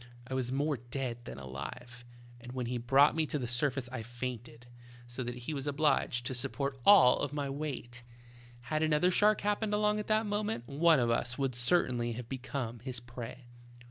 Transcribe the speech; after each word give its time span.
I 0.25 0.33
was 0.33 0.51
more 0.51 0.77
dead 0.77 1.25
than 1.25 1.37
alive, 1.37 2.05
and 2.39 2.53
when 2.53 2.65
he 2.65 2.79
brought 2.79 3.15
me 3.15 3.27
to 3.27 3.37
the 3.37 3.47
surface 3.47 3.87
I 3.91 4.01
fainted, 4.01 4.65
so 5.05 5.21
that 5.23 5.35
he 5.45 5.53
was 5.53 5.67
obliged 5.67 6.25
to 6.25 6.33
support 6.33 6.79
all 6.87 7.29
my 7.31 7.51
weight. 7.51 8.01
Had 8.61 8.81
another 8.81 9.11
shark 9.11 9.41
happened 9.41 9.75
along 9.75 9.99
at 9.99 10.07
that 10.07 10.25
moment, 10.25 10.67
one 10.67 10.99
of 10.99 11.11
us 11.11 11.37
would 11.37 11.53
certainly 11.53 12.13
have 12.13 12.27
become 12.27 12.79
his 12.79 12.99
prey. 12.99 13.45